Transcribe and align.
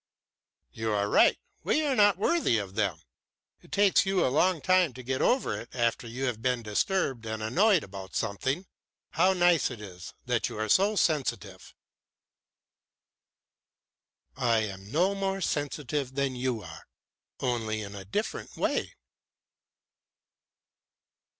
"You 0.71 0.93
are 0.93 1.07
right, 1.07 1.37
we 1.63 1.85
are 1.85 1.95
not 1.95 2.15
yet 2.15 2.21
worthy 2.21 2.57
of 2.57 2.73
them. 2.73 3.03
It 3.61 3.71
takes 3.71 4.03
you 4.03 4.25
a 4.25 4.33
long 4.33 4.59
time 4.59 4.93
to 4.93 5.03
get 5.03 5.21
over 5.21 5.61
it 5.61 5.69
after 5.75 6.07
you 6.07 6.23
have 6.25 6.41
been 6.41 6.63
disturbed 6.63 7.27
and 7.27 7.43
annoyed 7.43 7.83
about 7.83 8.15
something. 8.15 8.65
How 9.11 9.33
nice 9.33 9.69
it 9.69 9.79
is 9.79 10.15
that 10.25 10.49
you 10.49 10.57
are 10.57 10.69
so 10.69 10.95
sensitive!" 10.95 11.75
"I 14.35 14.61
am 14.61 14.91
no 14.91 15.13
more 15.13 15.39
sensitive 15.39 16.15
than 16.15 16.35
you 16.35 16.63
are 16.63 16.87
only 17.39 17.83
in 17.83 17.93
a 17.93 18.03
different 18.03 18.57
way." 18.57 18.95